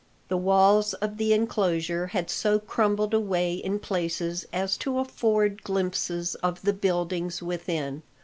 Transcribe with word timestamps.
The 0.29 0.37
walls 0.37 0.95
of 0.95 1.17
the 1.17 1.31
enclosure 1.31 2.07
had 2.07 2.31
so 2.31 2.57
crumbled 2.57 3.13
away 3.13 3.53
in 3.53 3.77
places 3.77 4.47
as 4.51 4.75
to 4.77 4.97
afford 4.97 5.61
glimpses 5.61 6.33
of 6.41 6.63
the 6.63 6.73
buildings 6.73 7.43
within. 7.43 8.01